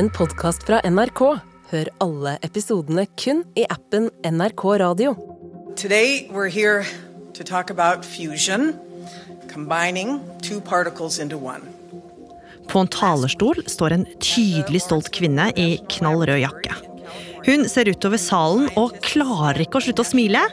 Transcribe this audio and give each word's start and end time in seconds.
en 0.00 0.08
podkast 0.16 0.62
fra 0.64 0.78
NRK. 0.88 1.20
Hør 1.70 1.88
alle 2.00 2.38
episodene 2.46 3.02
kun 3.20 3.42
i 3.58 3.66
appen 3.68 4.06
NRK 4.24 4.62
Radio. 4.80 5.12
Today, 5.76 6.24
we're 6.32 6.48
here 6.48 6.86
to 7.34 7.44
talk 7.44 7.68
about 7.68 8.06
fusion, 8.06 8.78
combining 9.52 10.22
two 10.40 10.60
particles 10.60 11.18
into 11.18 11.36
one. 11.36 11.60
På 12.68 12.80
en 12.80 12.88
talerstol 12.88 13.60
står 13.68 13.98
en 13.98 14.08
tydelig 14.24 14.86
stolt 14.86 15.12
kvinne 15.12 15.50
i 15.60 15.68
knall 15.98 16.24
rød 16.24 16.46
jakke. 16.46 16.80
Hun 17.44 17.68
ser 17.68 17.92
utover 17.92 18.20
salen 18.20 18.70
og 18.80 18.96
klarer 19.04 19.60
ikke 19.66 19.82
å 19.82 19.84
slutte 19.84 20.04
å 20.04 20.08
smile. 20.14 20.46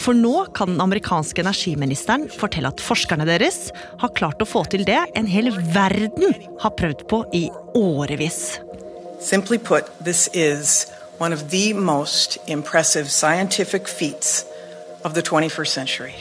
For 0.00 0.16
nå 0.16 0.46
kan 0.56 0.72
den 0.72 0.80
amerikanske 0.80 1.44
energiministeren 1.44 2.30
fortelle 2.32 2.72
at 2.72 2.80
forskerne 2.80 3.28
deres 3.28 3.66
har 4.00 4.16
klart 4.16 4.40
å 4.40 4.48
få 4.48 4.64
til 4.72 4.88
det 4.88 5.02
en 5.12 5.28
hel 5.28 5.52
verden 5.76 6.38
har 6.64 6.78
prøvd 6.80 7.10
på 7.12 7.26
i 7.36 7.50
årevis. 7.76 8.63
Simply 9.24 9.56
put, 9.56 9.84
this 10.04 10.28
is 10.34 10.86
one 11.16 11.32
of 11.32 11.48
the 11.50 11.72
most 11.72 12.36
impressive 12.46 13.10
scientific 13.10 13.88
feats 13.88 14.44
of 15.02 15.14
the 15.14 15.22
21st 15.22 15.68
century. 15.68 16.14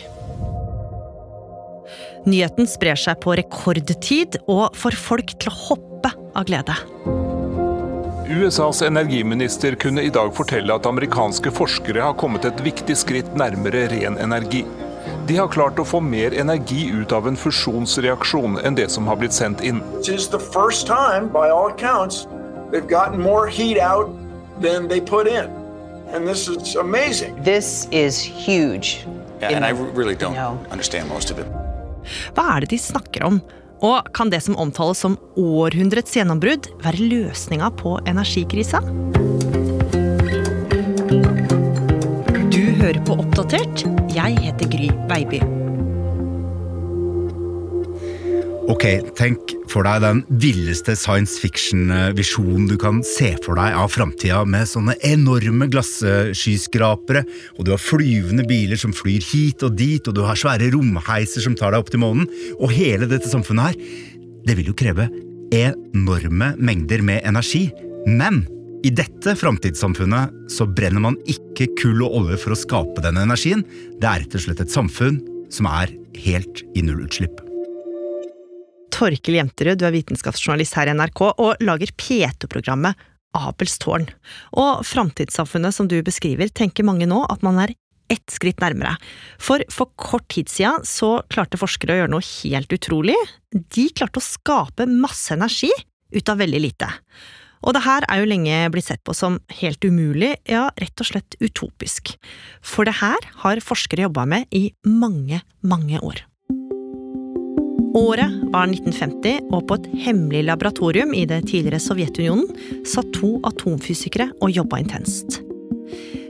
Nyheten 2.25 2.63
sprer 2.67 2.95
seg 2.95 3.19
på 3.19 3.33
rekordtid 3.35 4.37
og 4.47 4.77
får 4.79 4.95
folk 4.95 5.33
til 5.35 5.51
å 5.51 5.57
hoppe 5.65 6.13
av 6.31 6.47
glede. 6.47 6.77
USAs 8.31 8.79
energiminister 8.87 9.75
kunne 9.75 10.05
i 10.07 10.13
dag 10.19 10.31
fortelle 10.37 10.71
at 10.71 10.87
amerikanske 10.87 11.51
forskere 11.51 12.05
har 12.05 12.15
kommet 12.15 12.47
et 12.47 12.63
viktig 12.63 12.95
skritt 13.01 13.35
nærmere 13.35 13.89
ren 13.91 14.15
energi. 14.15 14.63
De 15.27 15.41
har 15.41 15.51
klart 15.51 15.81
å 15.83 15.83
få 15.83 15.99
mer 15.99 16.31
energi 16.39 16.85
ut 16.95 17.11
av 17.11 17.27
en 17.27 17.35
fusjonsreaksjon 17.35 18.61
enn 18.63 18.79
det 18.79 18.87
som 18.95 19.11
har 19.11 19.19
blitt 19.19 19.35
sendt 19.35 19.59
inn. 19.59 19.83
This 19.99 20.23
is 20.23 20.29
the 20.31 20.39
first 20.39 20.87
time, 20.87 21.27
by 21.35 21.51
all 21.51 21.67
accounts, 21.67 22.23
they've 22.73 22.87
gotten 22.87 23.21
more 23.21 23.47
heat 23.47 23.77
out 23.77 24.09
than 24.61 24.87
they 24.87 24.99
put 24.99 25.27
in. 25.27 25.45
And 26.13 26.27
this 26.27 26.47
is 26.47 26.75
amazing. 26.75 27.41
This 27.43 27.87
is 27.91 28.21
huge. 28.21 29.05
Yeah, 29.41 29.49
in 29.49 29.55
and 29.57 29.65
I 29.65 29.69
really 29.69 30.15
don't 30.15 30.33
you 30.33 30.39
know. 30.39 30.57
understand 30.71 31.09
most 31.09 31.31
of 31.31 31.39
it. 31.39 31.45
Hva 32.35 32.57
er 32.57 32.65
det 32.65 32.73
de 32.73 32.79
snakker 32.81 33.23
om? 33.23 33.41
Og 33.83 34.07
kan 34.15 34.29
det 34.31 34.41
som 34.43 34.55
omtales 34.59 35.01
som 35.03 35.17
århundrets 35.39 36.15
gjennombrudd, 36.15 36.69
være 36.83 37.09
løsninga 37.11 37.71
på 37.79 37.97
energikrisa? 38.07 38.79
Du 42.53 42.63
hører 42.79 43.01
på 43.07 43.19
Oppdatert. 43.19 43.85
Jeg 44.15 44.39
heter 44.39 44.71
Gry 44.71 44.89
Baby. 45.11 45.62
Ok, 48.71 48.85
tenk 49.19 49.51
for 49.67 49.83
deg 49.83 49.99
den 50.05 50.21
villeste 50.39 50.93
science 50.95 51.35
fiction-visjonen 51.41 52.69
du 52.69 52.77
kan 52.79 53.01
se 53.03 53.33
for 53.43 53.59
deg 53.59 53.75
av 53.75 53.91
framtida, 53.91 54.45
med 54.47 54.69
sånne 54.71 54.95
enorme 55.03 55.67
glasskyskrapere, 55.73 57.25
og 57.57 57.67
du 57.67 57.73
har 57.73 57.83
flyvende 57.83 58.45
biler 58.47 58.79
som 58.79 58.95
flyr 58.95 59.25
hit 59.33 59.67
og 59.67 59.75
dit, 59.75 60.07
og 60.07 60.15
du 60.15 60.23
har 60.23 60.39
svære 60.39 60.71
romheiser 60.71 61.43
som 61.43 61.59
tar 61.59 61.75
deg 61.75 61.83
opp 61.83 61.91
til 61.91 62.03
månen, 62.05 62.31
og 62.55 62.71
hele 62.71 63.09
dette 63.11 63.27
samfunnet 63.27 63.73
her, 63.73 63.93
det 64.47 64.55
vil 64.59 64.71
jo 64.71 64.79
kreve 64.79 65.11
enorme 65.53 66.53
mengder 66.55 67.03
med 67.03 67.27
energi. 67.27 67.67
Men 68.07 68.45
i 68.87 68.95
dette 68.95 69.35
framtidssamfunnet 69.39 70.51
så 70.51 70.67
brenner 70.71 71.03
man 71.03 71.19
ikke 71.27 71.67
kull 71.83 72.03
og 72.07 72.21
olje 72.23 72.39
for 72.47 72.55
å 72.55 72.63
skape 72.63 73.03
denne 73.03 73.27
energien. 73.27 73.67
Det 73.99 74.07
er 74.07 74.23
rett 74.23 74.39
og 74.39 74.47
slett 74.47 74.63
et 74.63 74.71
samfunn 74.71 75.19
som 75.51 75.67
er 75.67 75.91
helt 76.23 76.63
i 76.79 76.83
nullutslipp. 76.85 77.43
Torkel 78.93 79.39
Jenterud, 79.39 79.79
du 79.81 79.87
er 79.87 79.95
vitenskapsjournalist 79.95 80.77
her 80.77 80.91
i 80.91 80.93
NRK 80.95 81.23
og 81.31 81.63
lager 81.65 81.91
P2-programmet 81.97 82.99
Abels 83.33 83.79
tårn. 83.81 84.05
Og 84.53 84.83
framtidssamfunnet 84.85 85.73
som 85.73 85.89
du 85.89 85.97
beskriver, 86.05 86.51
tenker 86.53 86.85
mange 86.85 87.07
nå 87.09 87.23
at 87.33 87.41
man 87.45 87.57
er 87.63 87.73
ett 88.13 88.29
skritt 88.29 88.61
nærmere. 88.61 88.93
For 89.41 89.63
for 89.73 89.89
kort 89.97 90.27
tid 90.33 90.51
siden 90.51 90.83
så 90.85 91.15
klarte 91.33 91.57
forskere 91.57 91.95
å 91.95 92.01
gjøre 92.01 92.13
noe 92.13 92.27
helt 92.43 92.75
utrolig. 92.75 93.17
De 93.53 93.87
klarte 93.95 94.21
å 94.21 94.25
skape 94.25 94.85
masse 94.89 95.33
energi 95.33 95.71
ut 96.13 96.29
av 96.29 96.43
veldig 96.43 96.61
lite. 96.61 96.89
Og 97.63 97.73
det 97.73 97.85
her 97.85 98.05
er 98.11 98.19
jo 98.19 98.27
lenge 98.27 98.57
blitt 98.73 98.89
sett 98.89 99.01
på 99.07 99.15
som 99.15 99.39
helt 99.61 99.85
umulig, 99.87 100.35
ja, 100.51 100.67
rett 100.77 100.99
og 100.99 101.09
slett 101.09 101.37
utopisk. 101.39 102.13
For 102.61 102.85
det 102.85 102.97
her 102.99 103.31
har 103.45 103.63
forskere 103.63 104.05
jobba 104.05 104.27
med 104.29 104.51
i 104.51 104.67
mange, 104.83 105.41
mange 105.63 106.03
år. 106.03 106.25
Året 107.93 108.33
var 108.49 108.71
1950, 108.71 109.51
og 109.53 109.67
på 109.69 109.77
et 109.77 109.89
hemmelig 110.07 110.47
laboratorium 110.47 111.13
i 111.13 111.27
det 111.29 111.43
tidligere 111.51 111.81
Sovjetunionen 111.81 112.47
satt 112.89 113.11
to 113.13 113.35
atomfysikere 113.45 114.31
og 114.41 114.53
jobba 114.55 114.81
intenst. 114.81 115.43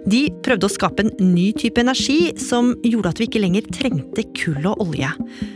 De 0.03 0.25
prøvde 0.43 0.67
å 0.67 0.73
skape 0.73 1.05
en 1.05 1.13
ny 1.23 1.53
type 1.55 1.79
energi 1.79 2.33
som 2.41 2.73
gjorde 2.83 3.13
at 3.13 3.21
vi 3.21 3.29
ikke 3.29 3.39
lenger 3.45 3.69
trengte 3.71 4.25
kull 4.35 4.67
og 4.73 4.83
olje. 4.83 5.13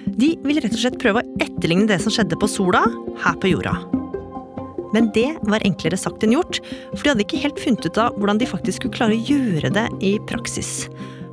De 0.08 0.32
ville 0.46 0.64
rett 0.64 0.78
og 0.78 0.80
slett 0.80 1.00
prøve 1.02 1.20
å 1.20 1.44
etterligne 1.44 1.90
det 1.92 2.00
som 2.04 2.14
skjedde 2.16 2.40
på 2.40 2.48
sola, 2.52 2.86
her 3.26 3.36
på 3.44 3.52
jorda. 3.52 3.76
Men 4.96 5.12
det 5.12 5.34
var 5.52 5.66
enklere 5.68 6.00
sagt 6.00 6.24
enn 6.24 6.38
gjort, 6.38 6.62
for 6.96 7.04
de 7.04 7.12
hadde 7.12 7.28
ikke 7.28 7.44
helt 7.44 7.60
funnet 7.60 7.84
ut 7.90 8.00
av 8.00 8.16
hvordan 8.16 8.40
de 8.40 8.48
faktisk 8.48 8.80
skulle 8.80 8.96
klare 8.96 9.18
å 9.18 9.26
gjøre 9.28 9.76
det 9.76 9.90
i 10.00 10.16
praksis. 10.32 10.86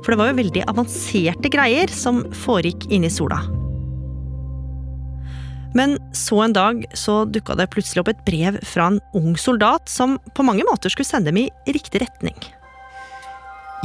For 0.03 0.11
det 0.11 0.19
var 0.19 0.33
jo 0.33 0.41
veldig 0.43 0.67
avanserte 0.67 1.49
greier 1.53 1.87
som 1.95 2.25
foregikk 2.43 2.89
inni 2.91 3.07
sola. 3.07 3.39
Men 5.75 5.97
så 6.15 6.39
en 6.45 6.55
dag 6.55 6.85
så 6.95 7.23
dukka 7.27 7.57
det 7.59 7.69
plutselig 7.73 8.03
opp 8.03 8.13
et 8.13 8.25
brev 8.27 8.59
fra 8.63 8.89
en 8.93 9.01
ung 9.17 9.35
soldat 9.39 9.91
som 9.91 10.17
på 10.33 10.45
mange 10.47 10.63
måter 10.67 10.93
skulle 10.93 11.07
sende 11.07 11.33
dem 11.33 11.43
i 11.43 11.49
riktig 11.75 12.05
retning. 12.05 12.37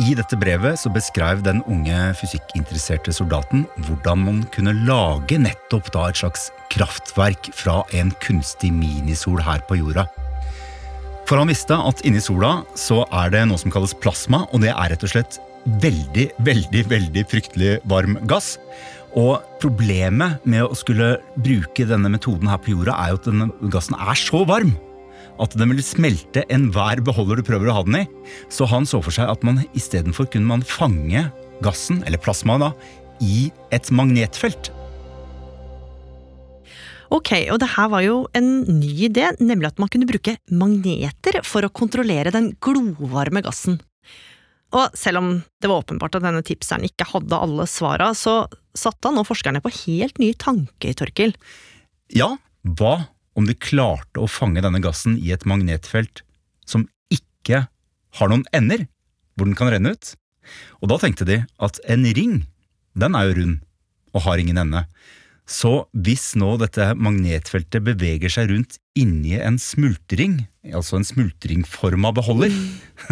I 0.00 0.14
dette 0.16 0.38
brevet 0.38 0.78
så 0.80 0.88
beskrev 0.94 1.42
den 1.44 1.58
unge 1.68 1.98
fysikkinteresserte 2.16 3.12
soldaten 3.12 3.66
hvordan 3.84 4.22
man 4.22 4.38
kunne 4.54 4.72
lage 4.86 5.36
nettopp 5.42 5.90
da 5.92 6.06
et 6.08 6.20
slags 6.22 6.46
kraftverk 6.72 7.50
fra 7.58 7.82
en 7.98 8.14
kunstig 8.22 8.70
minisol 8.72 9.42
her 9.44 9.60
på 9.68 9.80
jorda. 9.82 10.06
For 11.28 11.38
han 11.38 11.50
visste 11.50 11.76
at 11.76 12.00
inni 12.06 12.22
sola 12.22 12.60
så 12.78 13.02
er 13.20 13.34
det 13.34 13.44
noe 13.50 13.60
som 13.60 13.70
kalles 13.74 13.92
plasma, 13.98 14.46
og 14.54 14.64
det 14.64 14.72
er 14.72 14.94
rett 14.94 15.04
og 15.06 15.12
slett 15.12 15.36
veldig, 15.82 16.30
veldig, 16.46 16.86
veldig 16.90 17.26
fryktelig 17.28 17.76
varm 17.90 18.16
gass. 18.30 18.54
Og 19.18 19.40
problemet 19.62 20.44
med 20.46 20.68
å 20.68 20.76
skulle 20.78 21.16
bruke 21.40 21.86
denne 21.88 22.12
metoden 22.12 22.50
her 22.50 22.60
på 22.62 22.76
jorda, 22.76 22.94
er 22.94 23.10
jo 23.10 23.18
at 23.18 23.26
denne 23.26 23.72
gassen 23.72 23.98
er 23.98 24.18
så 24.18 24.44
varm 24.46 24.76
at 25.40 25.54
den 25.56 25.72
vil 25.72 25.84
smelte 25.84 26.44
enhver 26.52 27.00
beholder 27.04 27.40
du 27.40 27.46
prøver 27.46 27.70
å 27.70 27.78
ha 27.78 27.84
den 27.86 28.02
i. 28.02 28.06
Så 28.52 28.68
han 28.68 28.88
så 28.88 29.00
for 29.04 29.14
seg 29.14 29.30
at 29.32 29.44
man 29.46 29.62
istedenfor 29.76 30.28
kunne 30.32 30.50
man 30.50 30.66
fange 30.66 31.24
gassen, 31.64 32.02
eller 32.04 32.20
plasmaet 32.20 32.66
da, 32.66 32.70
i 33.24 33.48
et 33.74 33.90
magnetfelt. 33.92 34.72
Ok, 37.10 37.32
og 37.50 37.58
det 37.58 37.72
her 37.72 37.88
var 37.90 38.04
jo 38.04 38.16
en 38.38 38.50
ny 38.68 38.92
idé, 39.08 39.32
nemlig 39.42 39.72
at 39.72 39.80
man 39.82 39.90
kunne 39.90 40.06
bruke 40.06 40.36
magneter 40.54 41.40
for 41.46 41.66
å 41.66 41.72
kontrollere 41.74 42.30
den 42.34 42.52
glovarme 42.62 43.42
gassen. 43.42 43.80
Og 44.70 44.94
selv 44.94 45.18
om 45.18 45.30
det 45.58 45.66
var 45.66 45.82
åpenbart 45.82 46.20
at 46.20 46.22
denne 46.28 46.44
tipseren 46.46 46.86
ikke 46.86 47.08
hadde 47.10 47.40
alle 47.42 47.66
svara, 47.66 48.12
så 48.14 48.44
satte 48.76 49.08
han 49.08 49.18
nå 49.18 49.24
forskerne 49.26 49.62
på 49.64 49.72
helt 49.84 50.20
nye 50.22 50.36
tanker, 50.38 50.94
Torkil. 50.98 51.34
Ja, 52.14 52.36
hva 52.62 52.94
om 53.38 53.46
de 53.48 53.56
klarte 53.56 54.22
å 54.22 54.30
fange 54.30 54.62
denne 54.64 54.82
gassen 54.82 55.16
i 55.18 55.32
et 55.34 55.46
magnetfelt 55.48 56.24
som 56.68 56.86
ikke 57.12 57.64
har 58.18 58.30
noen 58.30 58.46
ender, 58.56 58.86
hvor 59.38 59.48
den 59.48 59.58
kan 59.58 59.70
renne 59.72 59.94
ut? 59.94 60.14
Og 60.82 60.90
da 60.90 60.98
tenkte 61.00 61.26
de 61.28 61.42
at 61.62 61.80
en 61.90 62.06
ring, 62.16 62.40
den 62.98 63.16
er 63.16 63.30
jo 63.30 63.36
rund 63.38 63.60
og 64.16 64.24
har 64.26 64.42
ingen 64.42 64.58
ende. 64.58 64.84
Så 65.50 65.70
hvis 65.98 66.36
nå 66.38 66.52
dette 66.60 66.92
magnetfeltet 66.94 67.82
beveger 67.82 68.30
seg 68.30 68.52
rundt 68.52 68.76
inni 68.98 69.34
en 69.42 69.56
smultring, 69.58 70.36
altså 70.70 71.00
en 71.00 71.06
smultringforma 71.08 72.12
beholder, 72.14 72.54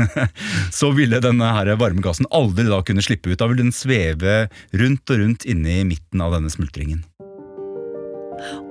så 0.78 0.92
ville 0.94 1.18
denne 1.24 1.50
her 1.56 1.72
varmegassen 1.80 2.28
aldri 2.30 2.68
da 2.70 2.78
kunne 2.86 3.02
slippe 3.02 3.32
ut. 3.32 3.40
Da 3.40 3.48
ville 3.50 3.64
den 3.66 3.74
sveve 3.74 4.44
rundt 4.70 5.10
og 5.10 5.22
rundt 5.24 5.48
inni 5.50 5.80
midten 5.88 6.22
av 6.22 6.36
denne 6.36 6.52
smultringen. 6.52 7.02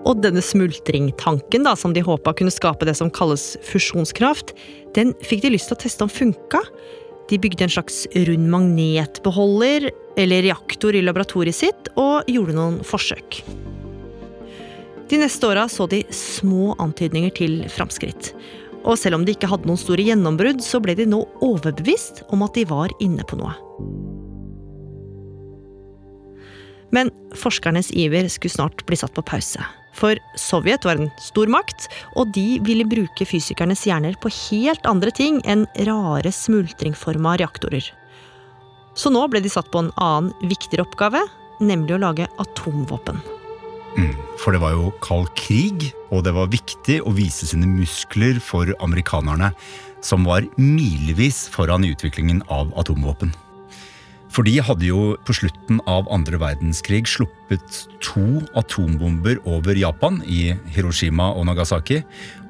Og 0.07 0.21
denne 0.23 0.39
smultringtanken, 0.39 1.67
da, 1.67 1.75
som 1.75 1.91
de 1.91 2.05
håpa 2.05 2.31
kunne 2.39 2.53
skape 2.53 2.87
det 2.87 2.95
som 2.95 3.11
kalles 3.11 3.57
fusjonskraft, 3.67 4.55
den 4.95 5.11
fikk 5.27 5.43
de 5.43 5.51
lyst 5.57 5.67
til 5.67 5.75
å 5.75 5.81
teste 5.83 6.07
om 6.07 6.11
funka. 6.11 6.63
De 7.27 7.39
bygde 7.39 7.65
en 7.65 7.73
slags 7.73 8.05
rund 8.15 8.49
magnetbeholder, 8.51 9.89
eller 10.17 10.45
reaktor, 10.47 10.95
i 10.95 11.03
laboratoriet 11.03 11.57
sitt, 11.57 11.89
og 11.99 12.27
gjorde 12.31 12.55
noen 12.55 12.79
forsøk. 12.87 13.41
De 15.07 15.19
neste 15.19 15.47
åra 15.47 15.67
så 15.71 15.87
de 15.91 16.01
små 16.11 16.73
antydninger 16.83 17.31
til 17.35 17.59
framskritt. 17.71 18.33
Og 18.87 18.95
selv 18.99 19.19
om 19.19 19.25
de 19.27 19.35
ikke 19.35 19.49
hadde 19.51 19.67
noen 19.67 19.79
store 19.79 20.03
gjennombrudd, 20.07 20.63
så 20.63 20.79
ble 20.83 20.95
de 20.99 21.07
nå 21.07 21.21
overbevist 21.43 22.23
om 22.31 22.43
at 22.47 22.55
de 22.55 22.67
var 22.67 22.95
inne 23.03 23.23
på 23.27 23.39
noe. 23.39 23.55
Men 26.95 27.11
forskernes 27.35 27.91
iver 27.91 28.29
skulle 28.31 28.53
snart 28.53 28.85
bli 28.87 28.97
satt 28.99 29.15
på 29.15 29.25
pause. 29.25 29.63
For 29.97 30.19
Sovjet 30.37 30.85
var 30.85 30.99
en 30.99 31.09
stormakt, 31.21 31.87
og 32.15 32.29
de 32.35 32.59
ville 32.65 32.85
bruke 32.87 33.25
fysikernes 33.25 33.85
hjerner 33.89 34.17
på 34.21 34.29
helt 34.49 34.85
andre 34.89 35.13
ting 35.15 35.39
enn 35.49 35.65
rare 35.89 36.31
smultringforma 36.33 37.37
reaktorer. 37.41 37.87
Så 38.97 39.11
nå 39.13 39.23
ble 39.29 39.41
de 39.41 39.49
satt 39.53 39.71
på 39.73 39.81
en 39.83 39.91
annen, 40.01 40.31
viktigere 40.49 40.85
oppgave, 40.85 41.23
nemlig 41.61 41.97
å 41.97 42.01
lage 42.01 42.29
atomvåpen. 42.41 43.19
Mm, 43.97 44.13
for 44.37 44.53
det 44.53 44.61
var 44.61 44.75
jo 44.75 44.93
kald 45.01 45.31
krig, 45.37 45.89
og 46.13 46.23
det 46.27 46.33
var 46.37 46.53
viktig 46.53 46.99
å 47.01 47.13
vise 47.17 47.49
sine 47.49 47.69
muskler 47.69 48.37
for 48.43 48.69
amerikanerne, 48.85 49.51
som 50.05 50.25
var 50.29 50.45
milevis 50.61 51.47
foran 51.49 51.85
i 51.85 51.93
utviklingen 51.95 52.43
av 52.53 52.69
atomvåpen. 52.77 53.33
For 54.33 54.45
de 54.47 54.57
hadde 54.61 54.89
jo 54.89 55.15
på 55.25 55.35
slutten 55.37 55.79
av 55.89 56.09
andre 56.13 56.39
verdenskrig 56.41 57.05
sluppet 57.09 57.85
to 58.03 58.41
atombomber 58.59 59.39
over 59.47 59.77
Japan, 59.79 60.19
i 60.27 60.51
Hiroshima 60.75 61.31
og 61.33 61.47
Nagasaki. 61.49 62.01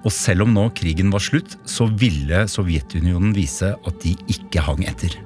Og 0.03 0.13
selv 0.13 0.47
om 0.47 0.53
nå 0.56 0.68
krigen 0.77 1.13
var 1.13 1.24
slutt, 1.24 1.57
så 1.68 1.88
ville 2.00 2.45
Sovjetunionen 2.50 3.35
vise 3.38 3.75
at 3.77 4.03
de 4.03 4.15
ikke 4.33 4.63
hang 4.65 4.85
etter. 4.89 5.19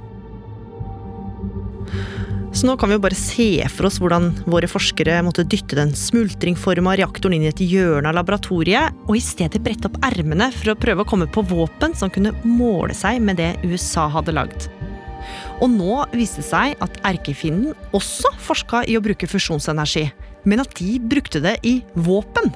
Så 2.52 2.68
nå 2.68 2.74
kan 2.76 2.92
vi 2.92 2.98
jo 2.98 3.04
bare 3.04 3.16
se 3.16 3.64
for 3.72 3.88
oss 3.88 3.98
hvordan 4.04 4.28
våre 4.52 4.68
forskere 4.68 5.22
måtte 5.24 5.46
dytte 5.48 5.78
den 5.80 5.94
smultringforma 5.96 6.98
reaktoren 7.00 7.38
inn 7.38 7.46
i 7.48 7.52
et 7.54 7.64
hjørne 7.64 8.12
av 8.12 8.18
laboratoriet, 8.18 8.98
og 9.08 9.16
i 9.16 9.24
stedet 9.24 9.64
brette 9.64 9.88
opp 9.88 9.96
ermene 10.12 10.50
for 10.52 10.74
å 10.74 10.80
prøve 10.80 11.06
å 11.06 11.08
komme 11.08 11.30
på 11.32 11.46
våpen 11.48 11.96
som 11.96 12.12
kunne 12.12 12.36
måle 12.44 12.98
seg 12.98 13.24
med 13.24 13.40
det 13.40 13.54
USA 13.64 14.10
hadde 14.12 14.36
lagd. 14.36 14.68
Og 15.62 15.70
nå 15.74 16.02
viste 16.16 16.42
det 16.42 16.50
seg 16.50 16.84
at 16.84 17.00
erkefienden 17.08 17.76
også 17.96 18.34
forska 18.42 18.86
i 18.90 18.98
å 18.98 19.04
bruke 19.04 19.30
fusjonsenergi, 19.30 20.10
men 20.48 20.64
at 20.64 20.76
de 20.80 20.98
brukte 21.00 21.44
det 21.44 21.58
i 21.68 21.80
våpen. 21.96 22.52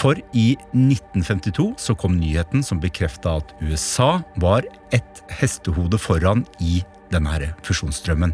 For 0.00 0.16
i 0.32 0.54
1952 0.72 1.74
så 1.76 1.94
kom 1.98 2.16
nyheten 2.16 2.64
som 2.64 2.80
bekrefta 2.80 3.36
at 3.42 3.52
USA 3.60 4.22
var 4.40 4.64
ett 4.96 5.20
hestehode 5.40 6.00
foran 6.00 6.46
i 6.64 6.80
denne 7.12 7.50
fusjonsstrømmen. 7.66 8.32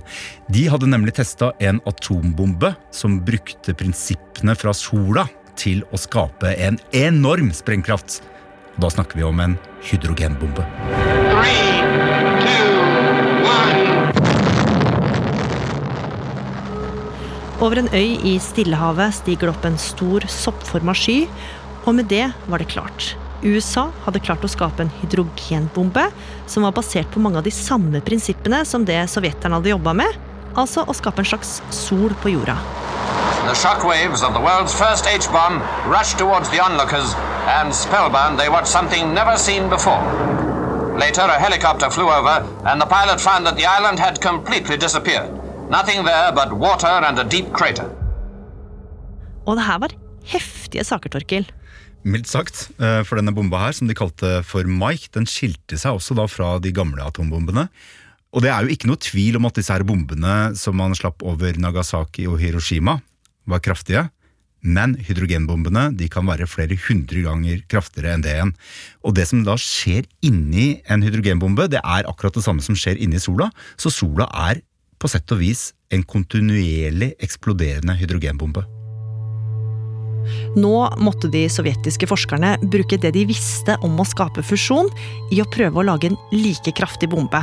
De 0.53 0.67
hadde 0.71 0.91
nemlig 0.91 1.17
testa 1.19 1.53
en 1.59 1.81
atombombe 1.89 2.75
som 2.95 3.19
brukte 3.27 3.75
prinsippene 3.75 4.55
fra 4.59 4.77
sola 4.77 5.27
til 5.57 5.83
å 5.91 6.01
skape 6.01 6.55
en 6.61 6.79
enorm 6.95 7.51
sprengkraft. 7.57 8.21
Da 8.77 8.93
snakker 8.93 9.19
vi 9.19 9.25
om 9.27 9.41
en 9.41 9.57
hydrogenbombe. 9.89 11.16
Over 17.57 17.79
en 17.81 17.89
øy 17.89 18.19
i 18.21 18.35
Stillehavet 18.37 19.15
stiger 19.17 19.49
det 19.49 19.53
opp 19.55 19.63
en 19.65 19.79
stor 19.81 20.27
soppforma 20.29 20.93
sky, 20.93 21.23
og 21.89 21.95
med 21.97 22.11
det 22.11 22.27
var 22.53 22.61
det 22.61 22.69
klart. 22.69 23.15
USA 23.41 23.87
hadde 24.05 24.21
klart 24.21 24.45
å 24.45 24.51
skape 24.51 24.85
en 24.85 24.93
hydrogenbombe 24.99 26.05
som 26.53 26.67
var 26.67 26.75
basert 26.77 27.09
på 27.15 27.23
mange 27.25 27.41
av 27.41 27.47
de 27.47 27.53
samme 27.55 28.03
prinsippene 28.05 28.61
som 28.69 28.85
det 28.85 28.99
sovjeterne 29.09 29.57
hadde 29.57 29.73
jobba 29.73 29.95
med, 30.03 30.19
altså 30.53 30.85
å 30.85 30.97
skape 30.97 31.25
en 31.25 31.31
slags 31.31 31.55
sol 31.73 32.13
på 32.21 32.35
jorda. 32.35 32.59
The 33.49 33.55
shockwaves 33.57 34.27
of 34.27 34.35
the 34.37 34.45
world's 34.45 34.77
first 34.77 35.09
H-bomb 35.09 35.63
rushed 35.89 36.19
towards 36.19 36.51
the 36.51 36.61
onlookers, 36.61 37.17
and 37.49 37.73
spellbound 37.73 38.37
they 38.39 38.51
watched 38.51 38.69
something 38.69 39.15
never 39.15 39.39
seen 39.39 39.71
before. 39.71 40.05
Later, 41.01 41.25
a 41.25 41.41
helicopter 41.41 41.89
flew 41.89 42.11
over, 42.11 42.45
and 42.67 42.81
the 42.81 42.87
pilot 42.87 43.19
found 43.21 43.47
that 43.47 43.57
the 43.57 43.65
island 43.65 43.99
had 43.99 44.21
completely 44.21 44.77
disappeared. 44.77 45.36
Nothing 45.67 46.05
there 46.07 46.31
but 46.31 46.53
water 46.55 47.03
and 47.03 47.19
a 47.19 47.25
deep 47.25 47.51
crater. 47.53 47.89
Og 49.47 49.57
det 49.59 49.65
her 49.67 49.79
var 49.83 49.95
heftige 50.27 50.85
saker, 50.87 51.11
Torkil. 51.11 51.47
Mildt 52.07 52.31
sagt. 52.31 52.69
Eh, 52.79 53.03
for 53.07 53.19
denne 53.19 53.35
bomba 53.35 53.65
her, 53.65 53.75
som 53.75 53.91
de 53.91 53.97
kalte 53.99 54.45
for 54.47 54.67
Mike, 54.67 55.11
den 55.15 55.27
skilte 55.27 55.79
seg 55.79 55.99
også 55.99 56.15
da 56.19 56.27
fra 56.31 56.57
de 56.63 56.71
gamle 56.75 57.03
atombombene. 57.03 57.67
Og 58.31 58.45
det 58.45 58.53
er 58.53 58.63
jo 58.63 58.75
ikke 58.75 58.91
noe 58.91 59.01
tvil 59.03 59.41
om 59.41 59.49
at 59.49 59.59
disse 59.59 59.75
her 59.75 59.87
bombene 59.87 60.37
som 60.59 60.79
man 60.79 60.95
slapp 60.95 61.25
over 61.27 61.59
Nagasaki 61.59 62.29
og 62.31 62.39
Hiroshima, 62.43 63.01
var 63.47 63.63
kraftige, 63.63 64.05
men 64.67 64.97
hydrogenbombene 65.07 65.89
de 65.99 66.09
kan 66.11 66.27
være 66.27 66.49
flere 66.51 66.79
hundre 66.89 67.23
ganger 67.23 67.61
kraftigere 67.71 68.15
enn 68.15 68.25
det 68.25 68.35
igjen. 68.35 68.55
Og 69.07 69.15
det 69.19 69.27
som 69.31 69.43
da 69.47 69.55
skjer 69.59 70.07
inni 70.27 70.81
en 70.91 71.03
hydrogenbombe, 71.07 71.69
det 71.71 71.83
er 71.83 72.07
akkurat 72.11 72.35
det 72.39 72.47
samme 72.47 72.63
som 72.63 72.79
skjer 72.79 72.99
inni 73.03 73.23
sola. 73.23 73.51
Så 73.79 73.95
sola 73.95 74.27
er 74.47 74.63
på 74.99 75.11
sett 75.11 75.31
og 75.35 75.43
vis 75.43 75.71
en 75.95 76.03
kontinuerlig 76.07 77.13
eksploderende 77.23 77.95
hydrogenbombe. 77.99 78.65
Nå 80.57 80.75
måtte 80.99 81.31
de 81.31 81.45
sovjetiske 81.53 82.09
forskerne 82.11 82.57
bruke 82.65 82.99
det 83.01 83.13
de 83.15 83.27
visste 83.29 83.77
om 83.87 83.99
å 84.01 84.07
skape 84.09 84.43
fusjon, 84.47 84.89
i 85.31 85.43
å 85.43 85.51
prøve 85.53 85.83
å 85.83 85.87
lage 85.87 86.11
en 86.11 86.19
like 86.35 86.73
kraftig 86.77 87.11
bombe. 87.13 87.43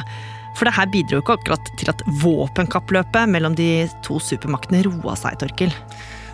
For 0.58 0.70
det 0.70 0.76
her 0.76 0.90
bidro 0.94 1.22
ikke 1.22 1.38
akkurat 1.38 1.72
til 1.80 1.90
at 1.94 2.04
våpenkappløpet 2.22 3.32
mellom 3.32 3.56
de 3.58 3.88
to 4.06 4.20
supermaktene 4.22 4.84
roa 4.86 5.16
seg, 5.18 5.40
Torkil. 5.42 5.74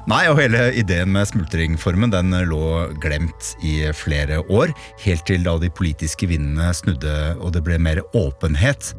Nei, 0.10 0.24
og 0.31 0.39
hele 0.39 0.69
ideen 0.80 1.12
med 1.13 1.27
smultringformen 1.30 2.10
den 2.10 2.33
lå 2.50 2.88
glemt 3.04 3.51
i 3.62 3.83
flere 3.94 4.39
år. 4.50 4.72
Helt 5.04 5.27
til 5.30 5.44
da 5.45 5.54
de 5.62 5.69
politiske 5.69 6.30
vindene 6.31 6.72
snudde 6.74 7.36
og 7.38 7.54
det 7.54 7.62
ble 7.68 7.77
mer 7.83 8.01
åpenhet. 8.18 8.94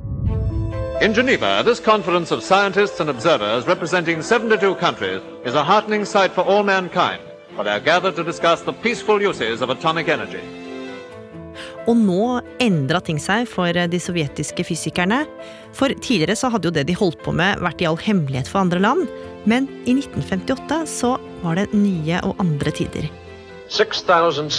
In 1.00 1.14
Geneva, 1.14 1.62
this 1.64 1.81
conference 1.81 2.31
of 2.31 2.43
scientists 2.43 3.00
and 3.00 3.08
observers 3.08 3.67
representing 3.67 4.20
72 4.20 4.75
countries 4.75 5.23
is 5.47 5.55
a 5.55 5.64
heartening 5.64 6.05
sight 6.05 6.31
for 6.31 6.43
all 6.43 6.62
mankind, 6.62 7.23
for 7.56 7.64
they 7.64 7.70
are 7.70 7.81
gathered 7.81 8.17
to 8.17 8.23
discuss 8.23 8.61
the 8.61 8.73
peaceful 8.73 9.23
uses 9.23 9.62
of 9.62 9.70
atomic 9.70 10.08
energy. 10.08 10.43
Og 11.88 11.97
nå 11.97 12.41
endra 12.61 13.00
ting 13.00 13.17
seg 13.17 13.49
for 13.49 13.73
de 13.73 14.00
sovjetiske 14.00 14.61
fysikerne. 14.69 15.25
For 15.73 15.88
tidligere 15.88 16.37
så 16.37 16.52
hadde 16.52 16.69
jo 16.69 16.75
det 16.76 16.85
de 16.91 16.94
holdt 17.00 17.25
på 17.25 17.32
med, 17.32 17.56
vært 17.64 17.81
i 17.81 17.88
all 17.88 17.97
hemmelighet 17.97 18.49
for 18.52 18.61
andre 18.61 18.85
land. 18.85 19.08
Men 19.49 19.73
i 19.88 19.97
1958 19.97 20.85
så 21.00 21.17
var 21.41 21.56
det 21.56 21.73
nye 21.73 22.20
og 22.29 22.37
andre 22.44 22.76
tider. 22.76 23.08
6000 23.73 24.52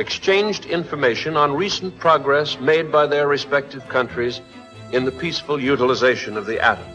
exchanged 0.00 0.64
information 0.66 1.36
on 1.36 1.56
recent 1.56 1.98
progress 1.98 2.58
made 2.60 2.90
by 2.90 3.06
their 3.06 3.28
respective 3.28 3.86
countries 3.88 4.40
in 4.92 5.04
the 5.04 5.12
peaceful 5.12 5.60
utilization 5.60 6.36
of 6.36 6.46
the 6.46 6.58
atom. 6.58 6.86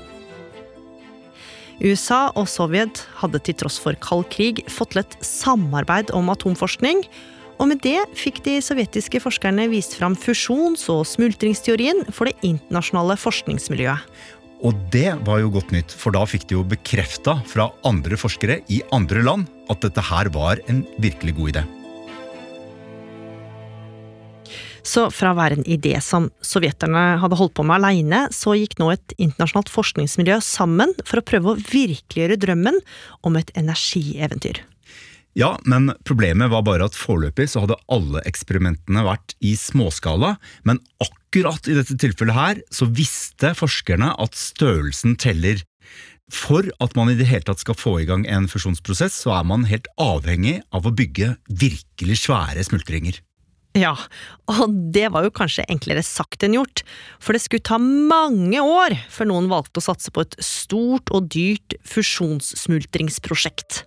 USA 1.84 2.30
og 2.40 2.48
Sovjet 2.48 3.04
hadde 3.19 3.42
til 3.44 3.57
tross 3.60 3.78
for 3.84 3.98
kald 4.00 4.30
krig 4.31 4.63
fått 4.72 4.94
til 4.96 5.04
et 5.04 5.18
samarbeid 5.25 6.13
om 6.16 6.31
atomforskning, 6.31 7.04
og 7.60 7.70
med 7.72 7.82
det 7.84 8.00
fikk 8.20 8.41
de 8.48 8.58
sovjetiske 8.63 9.20
forskerne 9.24 9.68
vist 9.72 9.96
fram 10.00 10.15
fusjons- 10.20 10.88
og 10.91 11.06
smultringsteorien 11.08 12.03
for 12.12 12.27
det 12.27 12.36
internasjonale 12.48 13.20
forskningsmiljøet. 13.20 14.03
Og 14.65 14.75
det 14.91 15.12
var 15.27 15.41
jo 15.44 15.51
godt 15.53 15.74
nytt, 15.75 15.91
for 15.91 16.15
da 16.15 16.24
fikk 16.27 16.48
de 16.50 16.58
jo 16.58 16.68
bekrefta 16.68 17.38
fra 17.48 17.70
andre 17.88 18.18
forskere 18.20 18.62
i 18.72 18.82
andre 18.96 19.24
land 19.24 19.50
at 19.72 19.84
dette 19.84 20.03
her 20.10 20.32
var 20.34 20.63
en 20.72 20.86
virkelig 21.03 21.36
god 21.38 21.51
idé. 21.56 21.65
Så 24.86 25.08
fra 25.10 25.34
å 25.34 25.38
være 25.39 25.58
en 25.60 25.65
idé 25.65 25.96
som 26.04 26.30
sovjeterne 26.46 27.18
hadde 27.22 27.39
holdt 27.39 27.56
på 27.58 27.65
med 27.65 27.80
aleine, 27.80 28.22
så 28.30 28.54
gikk 28.54 28.77
nå 28.77 28.92
et 28.94 29.15
internasjonalt 29.18 29.72
forskningsmiljø 29.74 30.38
sammen 30.46 30.94
for 31.01 31.20
å 31.20 31.25
prøve 31.25 31.54
å 31.56 31.60
virkeliggjøre 31.60 32.38
drømmen 32.44 32.80
om 33.25 33.39
et 33.39 33.50
energieventyr. 33.58 34.62
Ja, 35.36 35.58
men 35.68 35.89
problemet 36.08 36.54
var 36.54 36.63
bare 36.63 36.86
at 36.88 36.96
foreløpig 36.96 37.50
så 37.51 37.65
hadde 37.65 37.80
alle 37.92 38.22
eksperimentene 38.30 39.04
vært 39.04 39.36
i 39.44 39.51
småskala, 39.60 40.38
men 40.63 40.80
akkurat 41.04 41.68
i 41.68 41.75
dette 41.75 41.98
tilfellet 42.00 42.38
her 42.38 42.62
så 42.72 42.88
visste 42.88 43.51
forskerne 43.58 44.13
at 44.22 44.38
størrelsen 44.39 45.18
teller. 45.20 45.60
For 46.32 46.70
at 46.82 46.96
man 46.98 47.12
i 47.12 47.18
det 47.20 47.27
hele 47.30 47.46
tatt 47.46 47.62
skal 47.62 47.77
få 47.77 47.98
i 48.00 48.08
gang 48.08 48.24
en 48.32 48.48
fusjonsprosess, 48.50 49.18
så 49.25 49.36
er 49.42 49.50
man 49.50 49.68
helt 49.68 49.92
avhengig 50.01 50.62
av 50.72 50.88
å 50.88 50.96
bygge 50.96 51.36
virkelig 51.50 52.22
svære 52.24 52.63
smultringer. 52.70 53.20
Ja, 53.75 53.91
og 54.48 54.72
det 54.96 55.10
var 55.12 55.25
jo 55.25 55.34
kanskje 55.36 55.65
enklere 55.67 56.00
sagt 56.05 56.46
enn 56.48 56.55
gjort, 56.55 56.86
for 57.20 57.36
det 57.36 57.41
skulle 57.44 57.67
ta 57.67 57.75
mange 57.82 58.62
år 58.63 58.96
før 59.12 59.27
noen 59.34 59.50
valgte 59.51 59.82
å 59.82 59.88
satse 59.89 60.13
på 60.15 60.24
et 60.24 60.38
stort 60.39 61.12
og 61.12 61.27
dyrt 61.34 61.75
fusjonssmultringsprosjekt. 61.84 63.84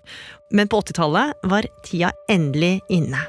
Men 0.52 0.68
på 0.68 0.83
80-tallet 0.85 1.49
var 1.49 1.73
tida 1.88 2.12
endelig 2.28 2.83
inne. 2.92 3.25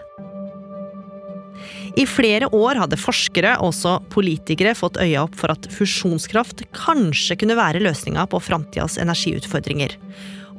I 1.99 2.05
flere 2.07 2.47
år 2.55 2.79
hadde 2.83 2.99
forskere, 2.99 3.55
og 3.59 3.71
også 3.71 3.95
politikere, 4.11 4.75
fått 4.77 4.99
øya 4.99 5.23
opp 5.25 5.39
for 5.39 5.55
at 5.55 5.69
fusjonskraft 5.73 6.65
kanskje 6.75 7.39
kunne 7.39 7.57
være 7.59 7.81
løsninga 7.83 8.27
på 8.31 8.43
framtidas 8.43 8.99
energiutfordringer. 9.01 9.95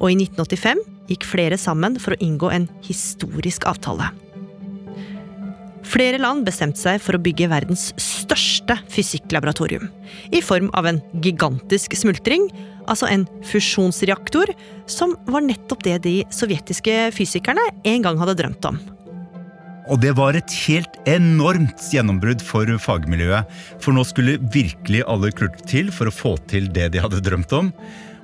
Og 0.01 0.15
i 0.15 0.17
1985 0.17 0.83
gikk 1.13 1.29
flere 1.29 1.61
sammen 1.61 2.01
for 2.01 2.17
å 2.17 2.21
inngå 2.25 2.53
en 2.57 2.69
historisk 2.89 3.69
avtale. 3.69 4.09
Flere 5.91 6.21
land 6.23 6.45
bestemte 6.47 6.79
seg 6.79 7.01
for 7.03 7.17
å 7.17 7.23
bygge 7.23 7.49
verdens 7.51 7.89
største 7.99 8.77
fysikklaboratorium. 8.95 9.89
I 10.31 10.43
form 10.45 10.69
av 10.79 10.87
en 10.87 11.01
gigantisk 11.25 11.97
smultring, 11.99 12.47
altså 12.87 13.09
en 13.11 13.27
fusjonsreaktor, 13.49 14.53
som 14.87 15.17
var 15.27 15.43
nettopp 15.43 15.83
det 15.87 15.97
de 16.07 16.15
sovjetiske 16.35 17.11
fysikerne 17.17 17.65
en 17.91 18.07
gang 18.07 18.21
hadde 18.23 18.37
drømt 18.39 18.71
om. 18.71 18.79
Og 19.91 19.99
det 19.99 20.13
var 20.15 20.37
et 20.39 20.53
helt 20.69 21.01
enormt 21.11 21.83
gjennombrudd 21.91 22.45
for 22.47 22.69
fagmiljøet. 22.85 23.49
For 23.83 23.97
nå 23.97 24.05
skulle 24.07 24.37
virkelig 24.55 25.03
alle 25.11 25.33
klurte 25.35 25.67
til 25.67 25.91
for 25.95 26.07
å 26.07 26.15
få 26.15 26.37
til 26.53 26.69
det 26.71 26.93
de 26.95 27.03
hadde 27.03 27.23
drømt 27.27 27.51
om. 27.57 27.73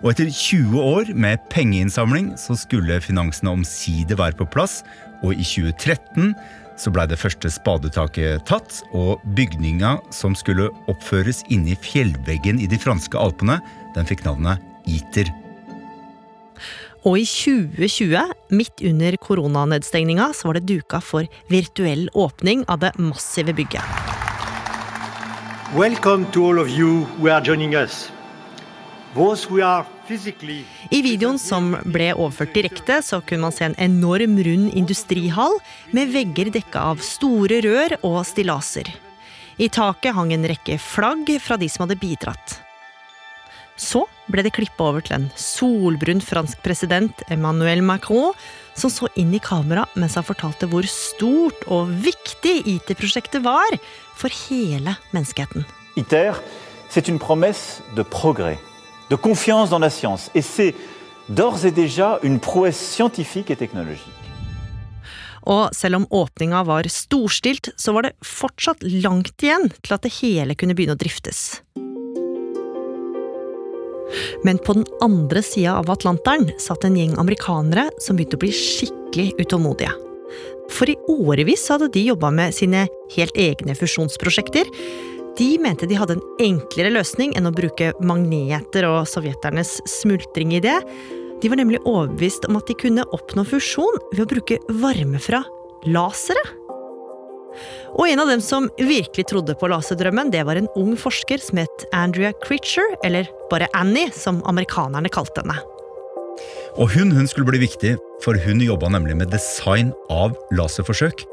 Og 0.04 0.12
etter 0.12 0.30
20 0.30 0.76
år 0.78 1.10
med 1.18 1.42
pengeinnsamling 1.50 2.34
så 2.38 2.54
skulle 2.60 3.00
finansene 3.02 3.56
omsider 3.56 4.20
være 4.20 4.38
på 4.38 4.46
plass, 4.52 4.84
og 5.24 5.34
i 5.34 5.42
2013 5.42 6.36
så 6.80 6.92
blei 6.92 7.06
det 7.08 7.18
første 7.20 7.50
spadetaket 7.52 8.44
tatt, 8.48 8.82
og 8.96 9.22
bygninga 9.36 9.96
som 10.14 10.36
skulle 10.38 10.68
oppføres 10.90 11.42
inni 11.52 11.76
fjellveggen 11.80 12.60
i 12.62 12.68
de 12.70 12.78
franske 12.80 13.18
alpene, 13.18 13.58
den 13.96 14.08
fikk 14.08 14.24
navnet 14.26 14.62
ITER. 14.86 15.32
Og 17.06 17.20
i 17.20 17.26
2020, 17.28 18.18
midt 18.58 18.82
under 18.88 19.16
koronanedstengninga, 19.22 20.32
så 20.34 20.48
var 20.48 20.58
det 20.58 20.66
duka 20.66 20.98
for 21.00 21.28
virtuell 21.52 22.08
åpning 22.18 22.64
av 22.66 22.82
det 22.82 22.96
massive 22.98 23.54
bygget. 23.54 23.82
Welcome 25.74 26.26
to 26.32 26.46
all 26.46 26.58
of 26.58 26.70
you 26.70 27.04
who 27.16 27.28
are 27.30 27.40
joining 27.40 27.74
us. 27.74 28.10
Those 29.14 29.44
who 29.44 29.62
are 29.62 29.86
I 30.06 31.00
videoen 31.02 31.38
som 31.38 31.72
ble 31.82 32.12
overført 32.14 32.54
direkte, 32.54 33.00
så 33.02 33.18
kunne 33.26 33.48
man 33.48 33.54
se 33.54 33.64
en 33.66 33.78
enorm 33.82 34.36
rund 34.46 34.74
industrihall 34.78 35.58
med 35.96 36.12
vegger 36.14 36.52
dekka 36.54 36.84
av 36.92 37.02
store 37.02 37.58
rør 37.64 37.96
og 38.06 38.20
stillaser. 38.28 38.92
I 39.58 39.70
taket 39.72 40.14
hang 40.14 40.30
en 40.36 40.46
rekke 40.46 40.76
flagg 40.78 41.32
fra 41.42 41.58
de 41.58 41.68
som 41.72 41.86
hadde 41.86 41.98
bidratt. 41.98 42.60
Så 43.76 44.04
ble 44.30 44.44
det 44.46 44.54
klippa 44.56 44.88
over 44.88 45.04
til 45.04 45.16
en 45.18 45.26
solbrun 45.36 46.22
fransk 46.24 46.62
president, 46.64 47.24
Emmanuel 47.32 47.82
Macron, 47.84 48.36
som 48.76 48.92
så 48.92 49.10
inn 49.20 49.34
i 49.36 49.42
kamera 49.42 49.84
mens 49.96 50.16
han 50.16 50.26
fortalte 50.26 50.68
hvor 50.70 50.86
stort 50.90 51.66
og 51.66 51.90
viktig 52.04 52.60
IT-prosjektet 52.76 53.44
var 53.44 53.76
for 54.16 54.32
hele 54.46 54.96
menneskeheten. 55.12 55.66
ITER, 55.96 56.36
c'est 56.88 57.08
une 57.08 57.18
promesse 57.18 57.82
de 57.96 58.04
progrès, 58.04 58.58
de 59.10 59.16
confiance 59.16 59.70
dans 59.70 59.78
la 59.78 59.90
science. 59.90 60.30
Et 60.34 60.42
c'est 60.42 60.74
d'ores 61.28 61.64
et 61.64 61.72
déjà 61.72 62.18
une 62.22 62.38
prouesse 62.40 62.78
scientifique 62.78 63.50
et 63.50 63.56
technologique. 63.56 64.12
Og 65.46 65.70
selv 65.70 66.00
om 66.00 66.06
åpninga 66.10 66.64
var 66.66 66.88
storstilt, 66.90 67.70
så 67.78 67.94
var 67.94 68.08
det 68.08 68.16
fortsatt 68.26 68.82
langt 68.82 69.42
igjen 69.42 69.68
til 69.78 69.94
at 69.94 70.02
det 70.02 70.10
hele 70.18 70.56
kunne 70.58 70.74
begynne 70.74 70.96
å 70.96 70.98
driftes. 70.98 71.60
Men 74.46 74.58
på 74.58 74.74
den 74.78 74.86
andre 75.02 75.42
sida 75.42 75.76
av 75.80 75.90
Atlanteren 75.90 76.50
satt 76.62 76.84
en 76.86 76.98
gjeng 76.98 77.14
amerikanere 77.18 77.88
som 78.02 78.18
begynte 78.18 78.38
å 78.38 78.42
bli 78.42 78.52
skikkelig 78.54 79.32
utålmodige. 79.42 79.94
For 80.74 80.90
i 80.90 80.98
årevis 81.10 81.68
hadde 81.70 81.92
de 81.94 82.08
jobba 82.08 82.32
med 82.34 82.54
sine 82.54 82.86
helt 83.14 83.38
egne 83.38 83.76
fusjonsprosjekter. 83.78 84.66
De 85.36 85.58
mente 85.60 85.84
de 85.86 85.96
hadde 85.98 86.16
en 86.16 86.22
enklere 86.40 86.94
løsning 86.94 87.34
enn 87.36 87.48
å 87.48 87.52
bruke 87.52 87.90
magneter 88.00 88.86
og 88.88 89.02
sovjeternes 89.10 89.74
smultringidé. 89.98 90.78
De 91.42 91.50
var 91.52 91.60
nemlig 91.60 91.82
overbevist 91.84 92.48
om 92.48 92.56
at 92.56 92.70
de 92.70 92.76
kunne 92.80 93.04
oppnå 93.12 93.44
fusjon 93.44 94.00
ved 94.14 94.24
å 94.24 94.30
bruke 94.30 94.58
varme 94.80 95.20
fra 95.20 95.42
lasere. 95.84 96.40
Og 97.96 98.08
en 98.08 98.20
av 98.24 98.32
dem 98.32 98.40
som 98.44 98.70
virkelig 98.80 99.28
trodde 99.28 99.56
på 99.60 99.68
laserdrømmen, 99.72 100.32
det 100.32 100.44
var 100.48 100.56
en 100.60 100.72
ung 100.76 100.96
forsker 101.00 101.40
som 101.40 101.60
het 101.60 101.86
Andrea 101.96 102.32
Critcher, 102.44 102.96
eller 103.04 103.28
bare 103.52 103.68
Annie, 103.76 104.10
som 104.16 104.42
amerikanerne 104.48 105.12
kalte 105.12 105.44
henne. 105.44 105.60
Og 106.76 106.92
hun, 106.92 107.12
hun 107.12 107.28
skulle 107.28 107.48
bli 107.48 107.62
viktig, 107.64 107.96
for 108.24 108.36
hun 108.44 108.60
jobba 108.64 108.90
nemlig 108.92 109.16
med 109.20 109.32
design 109.32 109.92
av 110.12 110.36
laserforsøk. 110.56 111.24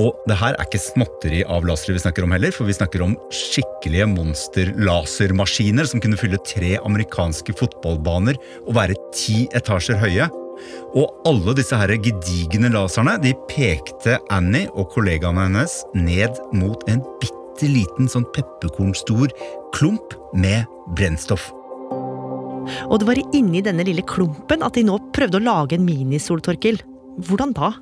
Og 0.00 0.16
det 0.26 0.36
her 0.40 0.56
er 0.56 0.66
ikke 0.66 0.80
småtteri 0.82 1.42
av 1.46 1.66
lasere 1.68 1.94
vi 1.94 2.02
snakker 2.02 2.26
om 2.26 2.32
heller, 2.34 2.54
for 2.54 2.66
vi 2.66 2.74
snakker 2.74 3.04
om 3.04 3.14
skikkelige 3.34 4.08
monsterlasermaskiner 4.10 5.86
som 5.86 6.02
kunne 6.02 6.18
fylle 6.18 6.40
tre 6.46 6.74
amerikanske 6.80 7.54
fotballbaner 7.60 8.40
og 8.64 8.74
være 8.78 8.98
ti 9.14 9.44
etasjer 9.54 10.00
høye. 10.02 10.26
Og 10.98 11.26
alle 11.28 11.54
disse 11.58 11.78
her 11.78 11.94
gedigne 12.02 12.70
laserne 12.74 13.16
de 13.22 13.34
pekte 13.50 14.18
Annie 14.34 14.70
og 14.74 14.90
kollegaene 14.94 15.48
hennes 15.48 15.80
ned 15.94 16.38
mot 16.54 16.86
en 16.90 17.02
bitte 17.22 17.70
liten 17.70 18.10
sånn 18.10 18.26
pepperkornstor 18.34 19.30
klump 19.74 20.18
med 20.34 20.66
brennstoff. 20.98 21.50
Og 22.88 22.98
det 23.00 23.08
var 23.08 23.20
inni 23.36 23.62
denne 23.64 23.84
lille 23.86 24.04
klumpen 24.08 24.64
at 24.64 24.76
de 24.78 24.86
nå 24.86 24.98
prøvde 25.14 25.38
å 25.40 25.44
lage 25.44 25.76
en 25.76 25.86
minisoltorkel. 25.86 26.80
Hvordan 27.22 27.52
da? 27.54 27.74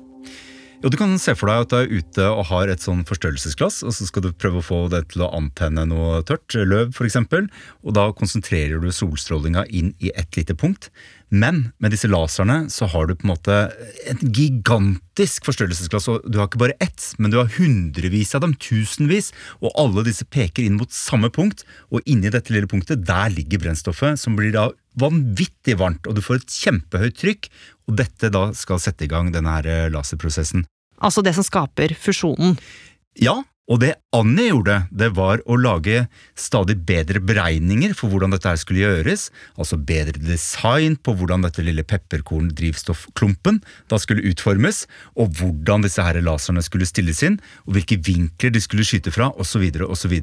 Jo, 0.83 0.89
Du 0.91 0.97
kan 0.99 1.13
se 1.15 1.31
for 1.39 1.47
deg 1.47 1.63
at 1.63 1.71
du 1.71 1.77
er 1.77 1.91
ute 1.95 2.23
og 2.27 2.49
har 2.49 2.67
et 2.67 2.83
sånn 2.83 3.05
forstørrelsesglass, 3.07 3.79
og 3.87 3.93
så 3.95 4.03
skal 4.03 4.25
du 4.25 4.33
prøve 4.35 4.59
å 4.59 4.65
få 4.67 4.79
det 4.91 5.05
til 5.13 5.23
å 5.23 5.29
antenne 5.31 5.85
noe 5.87 6.19
tørt, 6.27 6.57
løv 6.59 6.91
f.eks., 6.91 7.15
og 7.23 7.95
da 7.95 8.09
konsentrerer 8.11 8.83
du 8.83 8.89
solstrålinga 8.91 9.63
inn 9.71 9.93
i 10.03 10.11
ett 10.11 10.35
lite 10.35 10.57
punkt. 10.59 10.89
Men 11.31 11.69
med 11.79 11.95
disse 11.95 12.09
laserne 12.11 12.67
så 12.69 12.85
har 12.91 13.07
du 13.07 13.15
på 13.15 13.25
en 13.25 13.31
måte 13.31 13.55
et 14.11 14.19
gigantisk 14.35 15.47
forstørrelsesglass, 15.47 16.09
og 16.11 16.27
du 16.27 16.37
har 16.41 16.51
ikke 16.51 16.61
bare 16.65 16.77
ett, 16.83 17.07
men 17.15 17.31
du 17.31 17.39
har 17.39 17.55
hundrevis 17.55 18.35
av 18.35 18.43
dem, 18.43 18.53
tusenvis, 18.59 19.31
og 19.63 19.71
alle 19.79 20.03
disse 20.05 20.27
peker 20.27 20.67
inn 20.67 20.75
mot 20.81 20.91
samme 20.93 21.31
punkt, 21.33 21.63
og 21.95 22.03
inni 22.03 22.29
dette 22.33 22.51
lille 22.51 22.67
punktet, 22.67 23.07
der 23.07 23.31
ligger 23.31 23.63
brennstoffet, 23.63 24.19
som 24.19 24.35
blir 24.35 24.51
da 24.51 24.67
vanvittig 24.99 25.79
varmt, 25.79 26.05
og 26.05 26.19
du 26.19 26.21
får 26.21 26.43
et 26.43 26.57
kjempehøyt 26.59 27.17
trykk, 27.23 27.49
og 27.89 27.97
dette 27.99 28.31
da 28.33 28.49
skal 28.57 28.81
sette 28.81 29.07
i 29.07 29.11
gang 29.11 29.31
denne 29.33 29.57
her 29.57 29.89
laserprosessen. 29.93 30.65
Altså 31.03 31.23
det 31.25 31.35
som 31.35 31.45
skaper 31.45 31.95
fusjonen. 31.99 32.55
Ja, 33.19 33.41
og 33.71 33.79
det 33.79 33.93
Annie 34.11 34.49
gjorde, 34.49 34.75
det 34.91 35.13
var 35.15 35.39
å 35.47 35.55
lage 35.55 36.01
stadig 36.35 36.75
bedre 36.83 37.21
beregninger 37.23 37.93
for 37.95 38.11
hvordan 38.11 38.33
dette 38.33 38.49
her 38.49 38.59
skulle 38.59 38.83
gjøres, 38.83 39.29
altså 39.55 39.79
bedre 39.79 40.19
design 40.19 40.97
på 40.99 41.15
hvordan 41.15 41.45
dette 41.45 41.63
lille 41.63 41.85
pepperkorndrivstoffklumpen 41.87 43.61
da 43.91 43.99
skulle 44.03 44.25
utformes, 44.27 44.83
og 45.15 45.31
hvordan 45.39 45.87
disse 45.87 46.03
her 46.03 46.19
laserne 46.25 46.63
skulle 46.65 46.89
stilles 46.89 47.23
inn, 47.23 47.39
og 47.63 47.77
hvilke 47.77 48.01
vinkler 48.03 48.51
de 48.51 48.63
skulle 48.63 48.87
skyte 48.87 49.15
fra, 49.15 49.31
osv., 49.39 49.63
osv. 49.87 50.17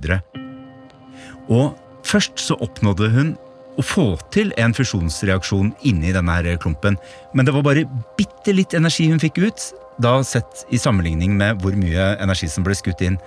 Og 1.48 1.80
først 2.04 2.44
så 2.44 2.60
oppnådde 2.60 3.08
hun 3.16 3.32
å 3.80 3.84
få 3.84 4.06
til 4.34 4.52
en 4.60 4.74
fusjonsreaksjon 4.76 5.72
inni 5.88 6.12
denne 6.14 6.56
klumpen, 6.60 6.98
men 7.34 7.46
det 7.46 7.54
var 7.56 7.64
bare 7.66 7.86
bitte 8.18 8.54
litt 8.54 8.76
energi 8.76 9.08
hun 9.10 9.22
fikk 9.22 9.40
ut, 9.40 9.70
da 10.00 10.18
sett 10.24 10.64
i 10.72 10.80
sammenligning 10.80 11.36
med 11.36 11.60
hvor 11.62 11.76
mye 11.76 12.14
energi 12.22 12.48
som 12.48 12.64
ble 12.64 12.76
skutt 12.76 13.02
inn. 13.04 13.18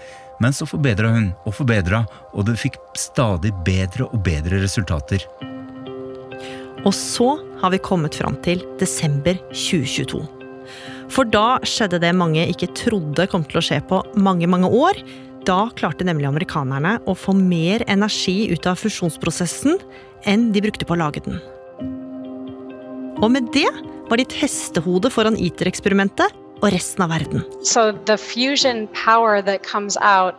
Men 0.41 0.55
så 0.55 0.65
forbedra 0.65 1.12
hun 1.13 1.27
og 1.45 1.53
forbedra, 1.60 2.03
og 2.33 2.48
det 2.48 2.57
fikk 2.62 2.79
stadig 2.98 3.53
bedre 3.65 4.07
og 4.10 4.24
bedre 4.25 4.62
resultater. 4.63 5.25
Og 6.83 6.91
så 6.98 7.36
har 7.62 7.72
vi 7.72 7.79
kommet 7.79 8.17
fram 8.17 8.36
til 8.43 8.63
desember 8.81 9.38
2022. 9.53 10.24
For 11.13 11.29
da 11.29 11.60
skjedde 11.67 12.01
det 12.01 12.15
mange 12.17 12.48
ikke 12.50 12.72
trodde 12.75 13.29
kom 13.31 13.45
til 13.48 13.62
å 13.62 13.63
skje 13.63 13.79
på 13.88 14.01
mange, 14.17 14.50
mange 14.50 14.67
år. 14.67 14.98
Da 15.43 15.67
klarte 15.75 16.05
nemlig 16.07 16.29
amerikanerne 16.29 16.97
å 17.03 17.15
få 17.19 17.33
mer 17.35 17.83
energi 17.91 18.45
ut 18.53 18.67
av 18.69 18.79
fusjonsprosessen 18.79 19.75
enn 20.29 20.51
de 20.55 20.62
brukte 20.63 20.88
på 20.88 20.95
å 20.95 21.01
lage 21.01 21.23
den. 21.25 21.41
Og 23.19 23.27
med 23.33 23.50
det 23.55 23.67
var 24.07 24.19
de 24.19 24.23
et 24.23 24.38
hestehode 24.39 25.12
foran 25.12 25.35
ITER-eksperimentet 25.35 26.39
og 26.63 26.69
resten 26.71 27.03
av 27.03 27.12
verden. 27.12 27.43
So 27.63 27.91
the 27.91 28.17
fusion 28.17 28.88
power 28.95 29.41
that 29.41 29.63
comes 29.63 29.97
out 29.97 30.35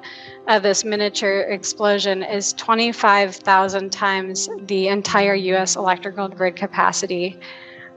of 0.48 0.62
this 0.62 0.84
miniature 0.84 1.44
explosion 1.52 2.22
is 2.22 2.54
25,000 2.54 3.90
times 3.92 4.48
the 4.68 4.88
entire 4.88 5.36
US 5.52 5.76
electrical 5.76 6.28
grid 6.28 6.56
capacity. 6.56 7.36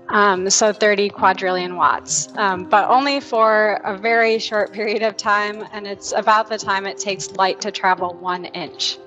Um, 0.10 0.50
so 0.50 0.72
30 0.72 1.10
quadrillion 1.10 1.76
watts, 1.76 2.30
um, 2.38 2.64
but 2.64 2.88
only 2.90 3.20
for 3.20 3.82
a 3.84 3.98
very 3.98 4.40
short 4.40 4.72
period 4.72 5.04
of 5.04 5.18
time, 5.18 5.68
and 5.74 5.86
it's 5.86 6.14
about 6.14 6.50
the 6.50 6.58
time 6.58 6.86
it 6.86 6.98
takes 6.98 7.32
light 7.32 7.60
to 7.62 7.72
travel 7.72 8.16
one 8.22 8.46
inch. 8.54 8.98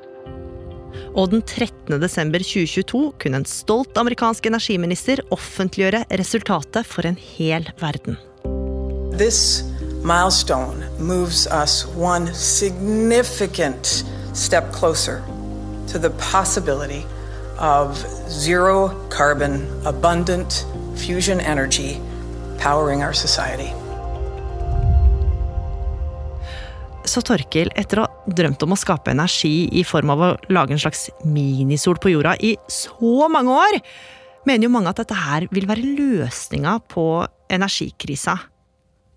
Og 1.17 1.31
den 1.31 1.43
13. 1.43 2.01
desember 2.01 2.39
2022 2.39 3.13
kunne 3.19 3.41
en 3.41 3.47
stolt 3.49 3.97
amerikansk 3.99 4.47
energiminister 4.47 5.23
offentliggjøre 5.35 6.05
resultatet 6.21 6.87
for 6.87 7.07
en 7.09 7.17
hel 7.17 7.71
verden. 7.81 8.19
This 9.19 9.65
milestone 10.05 10.87
moves 10.99 11.47
us 11.47 11.87
one 11.97 12.33
significant 12.35 14.05
step 14.35 14.73
closer 14.73 15.23
to 15.89 15.99
the 15.99 16.11
possibility 16.33 17.03
of 17.59 17.99
zero 18.29 18.89
carbon, 19.11 19.67
abundant 19.85 20.65
fusion 21.01 21.41
energy 21.41 21.97
powering 22.61 23.03
our 23.03 23.15
society. 23.17 23.71
Så 27.09 27.23
Torkil, 27.25 27.73
etter 27.81 28.03
å 28.03 28.07
ha 28.07 28.33
drømt 28.37 28.63
om 28.63 28.75
å 28.75 28.79
skape 28.79 29.11
energi 29.15 29.67
i 29.73 29.83
form 29.89 30.13
av 30.13 30.23
å 30.23 30.31
lage 30.53 30.77
en 30.77 30.83
slags 30.83 31.09
minisol 31.25 31.99
på 31.99 32.13
jorda 32.13 32.37
i 32.45 32.53
så 32.71 33.27
mange 33.33 33.57
år, 33.57 33.79
mener 34.47 34.69
jo 34.69 34.73
mange 34.75 34.93
at 34.93 35.01
dette 35.01 35.17
her 35.17 35.49
vil 35.51 35.67
være 35.69 35.95
løsninga 35.97 36.77
på 36.93 37.07
energikrisa. 37.51 38.37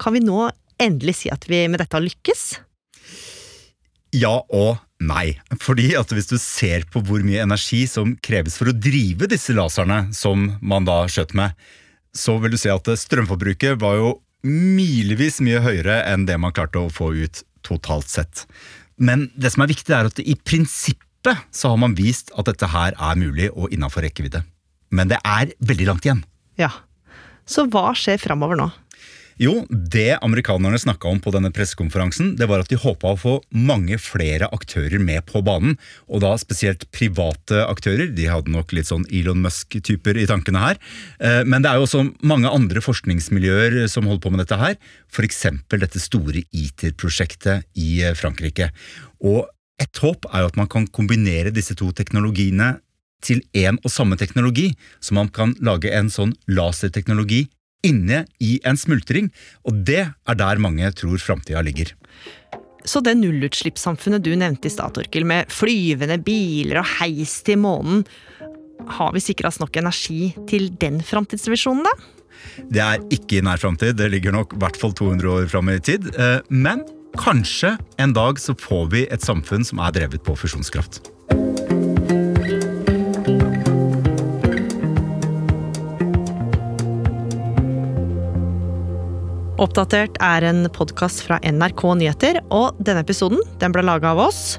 Kan 0.02 0.16
vi 0.16 0.24
nå 0.24 0.48
endelig 0.82 1.20
si 1.22 1.32
at 1.32 1.46
vi 1.50 1.66
med 1.68 1.84
dette 1.84 2.00
har 2.00 2.06
lykkes? 2.06 2.46
Ja 4.16 4.40
og 4.42 4.80
nei. 5.08 5.36
Fordi 5.62 5.94
at 6.00 6.12
hvis 6.14 6.30
du 6.32 6.38
ser 6.42 6.86
på 6.92 7.02
hvor 7.06 7.24
mye 7.26 7.44
energi 7.44 7.84
som 7.90 8.16
kreves 8.24 8.58
for 8.60 8.72
å 8.72 8.76
drive 8.76 9.30
disse 9.32 9.56
laserne 9.56 10.06
som 10.16 10.52
man 10.62 10.88
da 10.88 11.04
skjøt 11.12 11.36
med, 11.38 11.56
så 12.14 12.38
vil 12.42 12.54
du 12.54 12.60
se 12.62 12.72
at 12.74 12.90
strømforbruket 13.00 13.80
var 13.82 13.98
jo 14.00 14.14
milevis 14.44 15.40
mye 15.44 15.62
høyere 15.64 16.02
enn 16.12 16.28
det 16.28 16.38
man 16.42 16.54
klarte 16.56 16.82
å 16.82 16.92
få 16.92 17.14
ut 17.16 17.44
totalt 17.66 18.12
sett. 18.12 18.46
Men 19.00 19.30
det 19.36 19.54
som 19.54 19.64
er 19.64 19.72
viktig, 19.72 19.94
er 19.96 20.10
at 20.12 20.20
i 20.22 20.36
prinsippet 20.36 21.46
så 21.56 21.72
har 21.72 21.80
man 21.80 21.96
vist 21.98 22.34
at 22.38 22.50
dette 22.50 22.70
her 22.70 22.94
er 22.94 23.20
mulig 23.20 23.50
og 23.54 23.72
innafor 23.74 24.06
rekkevidde. 24.06 24.44
Men 24.94 25.10
det 25.10 25.20
er 25.26 25.56
veldig 25.64 25.88
langt 25.90 26.06
igjen. 26.06 26.22
Ja. 26.60 26.70
Så 27.50 27.66
hva 27.72 27.90
skjer 27.98 28.22
framover 28.22 28.60
nå? 28.60 28.70
Jo, 29.42 29.64
det 29.70 30.20
amerikanerne 30.22 30.78
snakka 30.80 31.10
om 31.10 31.20
på 31.24 31.32
denne 31.34 31.50
pressekonferansen, 31.54 32.34
det 32.38 32.48
var 32.50 32.62
at 32.62 32.70
de 32.70 32.78
håpa 32.78 33.14
å 33.14 33.20
få 33.20 33.34
mange 33.50 33.98
flere 34.02 34.50
aktører 34.54 35.02
med 35.02 35.26
på 35.30 35.42
banen. 35.46 35.78
Og 36.08 36.22
da 36.24 36.36
spesielt 36.42 36.86
private 36.94 37.64
aktører. 37.66 38.12
De 38.14 38.28
hadde 38.30 38.54
nok 38.54 38.76
litt 38.76 38.90
sånn 38.92 39.08
Elon 39.10 39.42
Musk-typer 39.44 40.20
i 40.22 40.28
tankene 40.30 40.62
her. 40.62 40.80
Eh, 41.20 41.42
men 41.50 41.66
det 41.66 41.72
er 41.72 41.80
jo 41.80 41.88
også 41.88 42.06
mange 42.22 42.52
andre 42.52 42.84
forskningsmiljøer 42.84 43.84
som 43.92 44.08
holder 44.10 44.24
på 44.24 44.34
med 44.34 44.44
dette 44.44 44.60
her. 44.62 44.78
F.eks. 45.10 45.44
dette 45.74 46.02
store 46.02 46.46
ITER-prosjektet 46.52 47.68
i 47.80 48.04
eh, 48.04 48.16
Frankrike. 48.18 48.70
Og 49.26 49.48
et 49.82 50.04
håp 50.04 50.30
er 50.30 50.44
jo 50.44 50.52
at 50.52 50.60
man 50.60 50.70
kan 50.70 50.86
kombinere 50.94 51.54
disse 51.54 51.76
to 51.80 51.90
teknologiene 51.96 52.76
til 53.24 53.42
én 53.56 53.80
og 53.82 53.92
samme 53.92 54.18
teknologi, 54.20 54.74
så 55.00 55.16
man 55.16 55.30
kan 55.32 55.56
lage 55.64 55.92
en 55.96 56.10
sånn 56.12 56.36
laserteknologi 56.52 57.46
inne 57.84 58.24
i 58.44 58.58
en 58.68 58.80
smultring, 58.80 59.30
og 59.68 59.84
det 59.88 60.06
er 60.08 60.40
der 60.40 60.62
mange 60.64 60.90
tror 60.98 61.22
framtida 61.22 61.62
ligger. 61.66 61.94
Så 62.84 63.00
det 63.04 63.16
nullutslippssamfunnet 63.20 64.24
du 64.24 64.34
nevnte 64.36 64.68
i 64.68 64.74
stad, 64.74 64.96
Torkil, 64.96 65.28
med 65.28 65.52
flyvende 65.52 66.20
biler 66.24 66.82
og 66.82 66.90
heis 67.00 67.38
til 67.48 67.62
månen, 67.64 68.04
har 68.98 69.14
vi 69.16 69.22
sikra 69.24 69.48
oss 69.48 69.62
nok 69.62 69.78
energi 69.80 70.34
til 70.50 70.68
den 70.82 71.00
framtidsvisjonen, 71.06 71.86
da? 71.88 71.94
Det 72.74 72.82
er 72.84 73.06
ikke 73.14 73.40
i 73.40 73.46
nær 73.46 73.62
framtid, 73.62 73.96
det 73.96 74.10
ligger 74.12 74.36
nok 74.36 74.56
i 74.56 74.60
hvert 74.60 74.80
fall 74.80 74.92
200 74.98 75.32
år 75.32 75.48
fram 75.52 75.72
i 75.72 75.80
tid. 75.80 76.10
Eh, 76.20 76.42
men 76.52 76.84
kanskje 77.20 77.76
en 78.02 78.16
dag 78.16 78.42
så 78.42 78.56
får 78.60 78.90
vi 78.92 79.06
et 79.14 79.24
samfunn 79.24 79.64
som 79.68 79.80
er 79.84 79.96
drevet 79.96 80.26
på 80.26 80.36
fusjonskraft. 80.36 81.04
Oppdatert 89.62 90.16
er 90.24 90.42
en 90.48 90.66
podkast 90.74 91.22
fra 91.28 91.38
NRK 91.46 91.84
Nyheter, 92.00 92.40
og 92.50 92.74
denne 92.82 93.04
episoden 93.04 93.42
den 93.62 93.74
ble 93.76 93.84
laga 93.86 94.16
av 94.16 94.22
oss. 94.26 94.58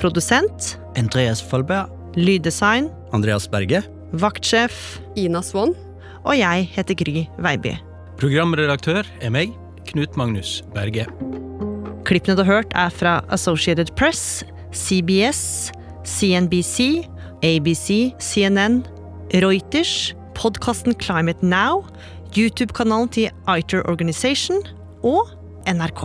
Produsent 0.00 0.72
Andreas 0.98 1.38
Folberg. 1.38 1.92
Lyddesign 2.18 2.88
Andreas 3.14 3.46
Berge. 3.50 3.84
Vaktsjef 4.18 4.98
Ina 5.18 5.42
Swann. 5.42 5.76
Og 6.26 6.34
jeg 6.38 6.66
heter 6.74 6.98
Gry 6.98 7.24
Veiby. 7.38 7.76
Programredaktør 8.18 9.06
er 9.22 9.30
meg, 9.34 9.54
Knut 9.90 10.18
Magnus 10.18 10.62
Berge. 10.74 11.06
Klippene 12.06 12.34
du 12.34 12.42
har 12.42 12.50
hørt, 12.58 12.74
er 12.74 12.90
fra 12.90 13.20
Associated 13.34 13.94
Press, 13.98 14.42
CBS, 14.74 15.70
CNBC, 16.02 17.04
ABC, 17.46 18.10
CNN, 18.18 18.82
Reuters, 19.44 20.14
podkasten 20.34 20.98
Climate 20.98 21.46
Now, 21.46 21.84
YouTube-kanalen 22.34 23.08
til 23.14 23.30
ITER 23.46 23.84
Organization 23.90 24.58
og 25.06 25.28
NRK. 25.70 26.02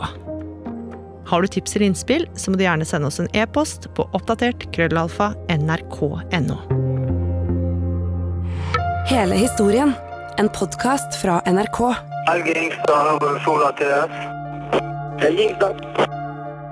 Har 1.29 1.41
du 1.41 1.47
tips 1.47 1.75
eller 1.75 1.89
innspill, 1.89 2.27
så 2.37 2.51
må 2.51 2.57
du 2.57 2.63
gjerne 2.65 2.85
sende 2.85 3.09
oss 3.09 3.19
en 3.21 3.29
e-post 3.37 3.87
på 3.97 4.05
oppdatert 4.17 4.67
krøllalfa 4.75 5.31
nrk.no. 5.53 6.59
Hele 9.09 9.41
historien. 9.41 9.95
En 10.39 10.49
podkast 10.53 11.17
fra 11.19 11.41
NRK. 11.49 11.81
Helge 12.29 12.55
Ingstad, 12.61 13.25
Sola 13.43 13.73
TS. 13.77 14.19
Helge 15.23 15.49
Ingstad. 15.49 15.81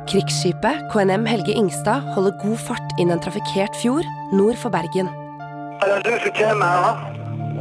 Krigsskipet 0.07 0.85
KNM 0.93 1.25
Helge 1.27 1.57
Ingstad 1.57 2.05
holder 2.15 2.37
god 2.45 2.61
fart 2.69 2.99
inn 3.01 3.11
en 3.11 3.21
trafikkert 3.25 3.75
fjord 3.81 4.05
nord 4.37 4.55
for 4.61 4.73
Bergen. 4.73 5.09
Er 5.81 5.97
det 5.97 6.05
du 6.05 6.13
som 6.23 6.37
kommer 6.37 6.75
her? 6.77 7.07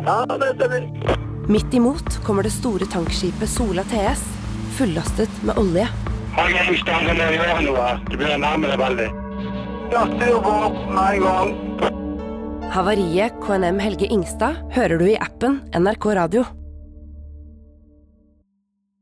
Ja, 0.06 0.20
det 0.36 0.52
stemmer. 0.60 1.25
Midt 1.48 1.74
imot 1.74 2.24
kommer 2.24 2.42
det 2.42 2.50
store 2.50 2.86
tankskipet 2.90 3.48
Sola 3.48 3.82
TS, 3.86 4.22
fullastet 4.78 5.30
med 5.46 5.58
olje. 5.58 5.84
Havariet 12.70 13.38
KNM 13.46 13.78
Helge 13.78 14.10
Ingstad 14.10 14.58
hører 14.74 14.98
du 14.98 15.06
i 15.06 15.16
appen 15.22 15.60
NRK 15.70 16.06
Radio. 16.18 16.42